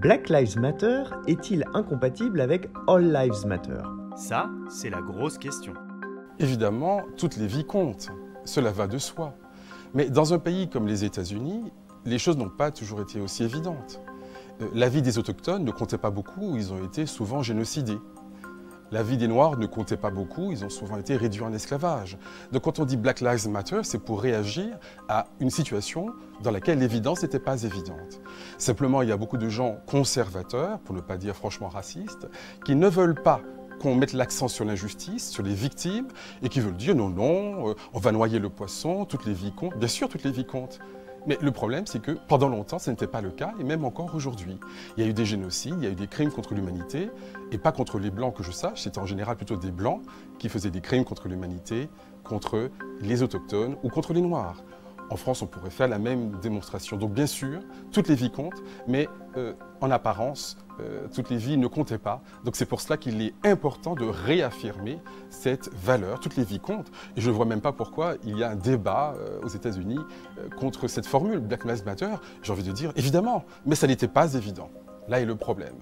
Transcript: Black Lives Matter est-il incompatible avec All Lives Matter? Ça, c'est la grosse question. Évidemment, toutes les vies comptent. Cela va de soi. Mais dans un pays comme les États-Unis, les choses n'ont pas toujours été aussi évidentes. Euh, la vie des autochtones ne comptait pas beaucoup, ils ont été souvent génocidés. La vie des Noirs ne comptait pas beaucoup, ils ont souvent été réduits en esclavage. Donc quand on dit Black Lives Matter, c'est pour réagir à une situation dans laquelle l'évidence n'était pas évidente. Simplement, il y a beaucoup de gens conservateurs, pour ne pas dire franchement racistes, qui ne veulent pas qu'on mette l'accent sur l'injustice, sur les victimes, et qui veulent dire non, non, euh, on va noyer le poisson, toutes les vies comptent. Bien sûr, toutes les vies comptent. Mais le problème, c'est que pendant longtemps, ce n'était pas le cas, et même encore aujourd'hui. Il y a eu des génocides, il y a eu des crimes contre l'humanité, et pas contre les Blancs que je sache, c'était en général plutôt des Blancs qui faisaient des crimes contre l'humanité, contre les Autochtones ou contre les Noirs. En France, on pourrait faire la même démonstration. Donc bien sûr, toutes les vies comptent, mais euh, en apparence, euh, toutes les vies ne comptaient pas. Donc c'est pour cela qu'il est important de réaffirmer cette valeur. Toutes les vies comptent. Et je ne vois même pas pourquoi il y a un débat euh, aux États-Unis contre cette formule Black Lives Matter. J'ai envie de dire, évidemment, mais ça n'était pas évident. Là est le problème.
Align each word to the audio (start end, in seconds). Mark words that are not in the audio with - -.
Black 0.00 0.30
Lives 0.30 0.58
Matter 0.58 1.02
est-il 1.26 1.62
incompatible 1.74 2.40
avec 2.40 2.70
All 2.88 3.12
Lives 3.12 3.46
Matter? 3.46 3.82
Ça, 4.16 4.48
c'est 4.70 4.88
la 4.88 5.02
grosse 5.02 5.36
question. 5.36 5.74
Évidemment, 6.38 7.02
toutes 7.18 7.36
les 7.36 7.46
vies 7.46 7.66
comptent. 7.66 8.08
Cela 8.46 8.72
va 8.72 8.86
de 8.86 8.96
soi. 8.96 9.34
Mais 9.92 10.08
dans 10.08 10.32
un 10.32 10.38
pays 10.38 10.70
comme 10.70 10.86
les 10.86 11.04
États-Unis, 11.04 11.70
les 12.06 12.18
choses 12.18 12.38
n'ont 12.38 12.48
pas 12.48 12.70
toujours 12.70 13.02
été 13.02 13.20
aussi 13.20 13.44
évidentes. 13.44 14.00
Euh, 14.62 14.68
la 14.72 14.88
vie 14.88 15.02
des 15.02 15.18
autochtones 15.18 15.64
ne 15.64 15.70
comptait 15.70 15.98
pas 15.98 16.10
beaucoup, 16.10 16.56
ils 16.56 16.72
ont 16.72 16.82
été 16.82 17.04
souvent 17.04 17.42
génocidés. 17.42 17.98
La 18.92 19.04
vie 19.04 19.16
des 19.16 19.28
Noirs 19.28 19.56
ne 19.56 19.66
comptait 19.66 19.96
pas 19.96 20.10
beaucoup, 20.10 20.50
ils 20.50 20.64
ont 20.64 20.68
souvent 20.68 20.96
été 20.96 21.16
réduits 21.16 21.42
en 21.42 21.52
esclavage. 21.52 22.18
Donc 22.50 22.62
quand 22.62 22.80
on 22.80 22.84
dit 22.84 22.96
Black 22.96 23.20
Lives 23.20 23.48
Matter, 23.48 23.80
c'est 23.84 24.00
pour 24.00 24.20
réagir 24.20 24.78
à 25.08 25.26
une 25.38 25.50
situation 25.50 26.10
dans 26.42 26.50
laquelle 26.50 26.80
l'évidence 26.80 27.22
n'était 27.22 27.38
pas 27.38 27.62
évidente. 27.62 28.20
Simplement, 28.58 29.02
il 29.02 29.08
y 29.08 29.12
a 29.12 29.16
beaucoup 29.16 29.36
de 29.36 29.48
gens 29.48 29.76
conservateurs, 29.86 30.80
pour 30.80 30.94
ne 30.94 31.00
pas 31.00 31.16
dire 31.16 31.36
franchement 31.36 31.68
racistes, 31.68 32.26
qui 32.64 32.74
ne 32.74 32.88
veulent 32.88 33.20
pas 33.22 33.40
qu'on 33.80 33.94
mette 33.94 34.12
l'accent 34.12 34.48
sur 34.48 34.64
l'injustice, 34.64 35.30
sur 35.30 35.42
les 35.42 35.54
victimes, 35.54 36.08
et 36.42 36.48
qui 36.48 36.60
veulent 36.60 36.76
dire 36.76 36.96
non, 36.96 37.08
non, 37.10 37.70
euh, 37.70 37.74
on 37.94 37.98
va 38.00 38.12
noyer 38.12 38.38
le 38.40 38.50
poisson, 38.50 39.04
toutes 39.04 39.24
les 39.24 39.32
vies 39.32 39.52
comptent. 39.52 39.76
Bien 39.78 39.88
sûr, 39.88 40.08
toutes 40.08 40.24
les 40.24 40.32
vies 40.32 40.44
comptent. 40.44 40.80
Mais 41.26 41.38
le 41.40 41.50
problème, 41.50 41.86
c'est 41.86 42.00
que 42.00 42.12
pendant 42.12 42.48
longtemps, 42.48 42.78
ce 42.78 42.90
n'était 42.90 43.06
pas 43.06 43.20
le 43.20 43.30
cas, 43.30 43.52
et 43.58 43.64
même 43.64 43.84
encore 43.84 44.14
aujourd'hui. 44.14 44.58
Il 44.96 45.04
y 45.04 45.06
a 45.06 45.10
eu 45.10 45.12
des 45.12 45.26
génocides, 45.26 45.74
il 45.78 45.84
y 45.84 45.86
a 45.86 45.90
eu 45.90 45.94
des 45.94 46.06
crimes 46.06 46.30
contre 46.30 46.54
l'humanité, 46.54 47.10
et 47.52 47.58
pas 47.58 47.72
contre 47.72 47.98
les 47.98 48.10
Blancs 48.10 48.34
que 48.34 48.42
je 48.42 48.52
sache, 48.52 48.82
c'était 48.82 48.98
en 48.98 49.06
général 49.06 49.36
plutôt 49.36 49.56
des 49.56 49.70
Blancs 49.70 50.00
qui 50.38 50.48
faisaient 50.48 50.70
des 50.70 50.80
crimes 50.80 51.04
contre 51.04 51.28
l'humanité, 51.28 51.88
contre 52.24 52.70
les 53.00 53.22
Autochtones 53.22 53.76
ou 53.82 53.88
contre 53.88 54.12
les 54.12 54.22
Noirs. 54.22 54.62
En 55.10 55.16
France, 55.16 55.42
on 55.42 55.46
pourrait 55.46 55.70
faire 55.70 55.88
la 55.88 55.98
même 55.98 56.38
démonstration. 56.40 56.96
Donc 56.96 57.12
bien 57.12 57.26
sûr, 57.26 57.60
toutes 57.92 58.08
les 58.08 58.14
vies 58.14 58.30
comptent, 58.30 58.62
mais 58.86 59.08
euh, 59.36 59.52
en 59.80 59.90
apparence, 59.90 60.56
euh, 60.78 61.08
toutes 61.12 61.30
les 61.30 61.36
vies 61.36 61.56
ne 61.56 61.66
comptaient 61.66 61.98
pas. 61.98 62.22
Donc 62.44 62.54
c'est 62.54 62.64
pour 62.64 62.80
cela 62.80 62.96
qu'il 62.96 63.20
est 63.20 63.34
important 63.44 63.94
de 63.94 64.04
réaffirmer 64.04 65.00
cette 65.28 65.68
valeur. 65.74 66.20
Toutes 66.20 66.36
les 66.36 66.44
vies 66.44 66.60
comptent. 66.60 66.90
Et 67.16 67.20
je 67.20 67.28
ne 67.28 67.34
vois 67.34 67.44
même 67.44 67.60
pas 67.60 67.72
pourquoi 67.72 68.14
il 68.24 68.38
y 68.38 68.44
a 68.44 68.50
un 68.50 68.56
débat 68.56 69.14
euh, 69.16 69.40
aux 69.42 69.48
États-Unis 69.48 69.98
contre 70.58 70.86
cette 70.86 71.06
formule 71.06 71.40
Black 71.40 71.64
Lives 71.64 71.84
Matter. 71.84 72.14
J'ai 72.42 72.52
envie 72.52 72.62
de 72.62 72.72
dire, 72.72 72.92
évidemment, 72.94 73.44
mais 73.66 73.74
ça 73.74 73.88
n'était 73.88 74.08
pas 74.08 74.34
évident. 74.34 74.70
Là 75.08 75.20
est 75.20 75.26
le 75.26 75.34
problème. 75.34 75.74